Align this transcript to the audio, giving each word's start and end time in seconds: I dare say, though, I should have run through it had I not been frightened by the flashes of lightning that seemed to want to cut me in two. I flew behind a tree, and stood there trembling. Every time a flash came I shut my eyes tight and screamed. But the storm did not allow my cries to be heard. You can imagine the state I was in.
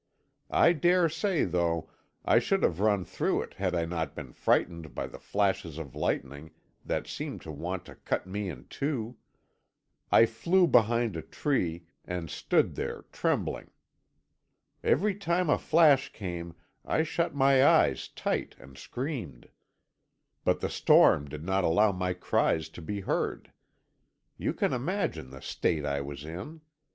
I 0.49 0.73
dare 0.73 1.07
say, 1.09 1.43
though, 1.43 1.87
I 2.25 2.39
should 2.39 2.63
have 2.63 2.79
run 2.79 3.05
through 3.05 3.43
it 3.43 3.53
had 3.53 3.75
I 3.75 3.85
not 3.85 4.15
been 4.15 4.33
frightened 4.33 4.95
by 4.95 5.05
the 5.05 5.19
flashes 5.19 5.77
of 5.77 5.93
lightning 5.95 6.49
that 6.83 7.05
seemed 7.05 7.41
to 7.41 7.51
want 7.51 7.85
to 7.85 7.93
cut 7.93 8.25
me 8.25 8.49
in 8.49 8.65
two. 8.67 9.17
I 10.11 10.25
flew 10.25 10.65
behind 10.65 11.15
a 11.15 11.21
tree, 11.21 11.85
and 12.03 12.31
stood 12.31 12.73
there 12.73 13.05
trembling. 13.11 13.69
Every 14.83 15.13
time 15.13 15.51
a 15.51 15.59
flash 15.59 16.11
came 16.11 16.55
I 16.83 17.03
shut 17.03 17.35
my 17.35 17.63
eyes 17.63 18.07
tight 18.07 18.55
and 18.57 18.79
screamed. 18.79 19.49
But 20.43 20.61
the 20.61 20.69
storm 20.71 21.27
did 21.27 21.43
not 21.43 21.63
allow 21.63 21.91
my 21.91 22.13
cries 22.13 22.69
to 22.69 22.81
be 22.81 23.01
heard. 23.01 23.51
You 24.35 24.55
can 24.55 24.73
imagine 24.73 25.29
the 25.29 25.43
state 25.43 25.85
I 25.85 26.01
was 26.01 26.25
in. 26.25 26.61